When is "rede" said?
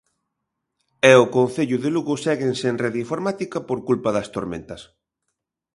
2.83-3.01